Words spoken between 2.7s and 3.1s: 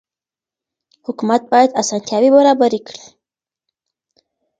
کړي.